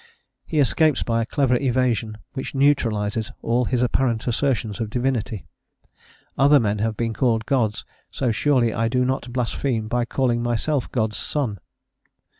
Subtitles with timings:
[0.47, 5.45] He escapes by a clever evasion, which neutralises all his apparent assertions of Divinity.
[6.39, 10.91] "Other men have been called gods, so surely I do not blaspheme by calling myself
[10.91, 11.59] God's son."